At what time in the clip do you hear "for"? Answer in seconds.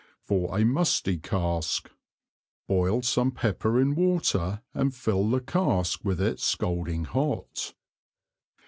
0.25-0.57